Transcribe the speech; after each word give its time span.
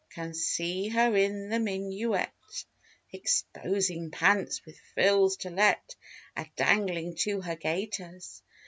Can 0.15 0.33
see 0.33 0.87
her 0.87 1.15
in 1.15 1.49
the 1.49 1.59
minuet 1.59 2.31
131 3.11 3.21
Exposing 3.21 4.09
"pants" 4.09 4.65
with 4.65 4.79
frills 4.95 5.37
to 5.37 5.51
let 5.51 5.95
A 6.35 6.47
dangling 6.55 7.13
to 7.17 7.41
her 7.41 7.55
gaiters. 7.55 8.41